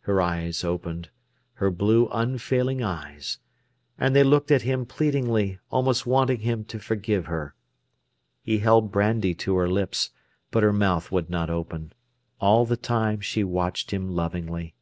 Her 0.00 0.20
eyes 0.20 0.64
opened—her 0.64 1.70
blue, 1.70 2.08
unfailing 2.10 2.82
eyes—and 2.82 4.16
she 4.16 4.22
looked 4.24 4.50
at 4.50 4.62
him 4.62 4.84
pleadingly, 4.84 5.60
almost 5.70 6.08
wanting 6.08 6.40
him 6.40 6.64
to 6.64 6.80
forgive 6.80 7.26
her. 7.26 7.54
He 8.42 8.58
held 8.58 8.90
brandy 8.90 9.32
to 9.36 9.54
her 9.58 9.68
lips, 9.68 10.10
but 10.50 10.64
her 10.64 10.72
mouth 10.72 11.12
would 11.12 11.30
not 11.30 11.50
open. 11.50 11.92
All 12.40 12.66
the 12.66 12.76
time 12.76 13.20
she 13.20 13.44
watched 13.44 13.92
him 13.92 14.10
lovingly. 14.10 14.74